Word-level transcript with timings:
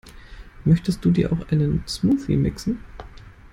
Möchtest 0.65 1.05
du 1.05 1.11
dir 1.11 1.31
auch 1.31 1.45
einen 1.51 1.83
Smoothie 1.87 2.35
mixen? 2.35 2.79